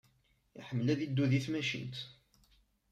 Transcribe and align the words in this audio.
Iḥemmel 0.59 0.87
ad 0.93 0.99
iddu 1.05 1.25
di 1.31 1.39
tmacint. 1.45 1.97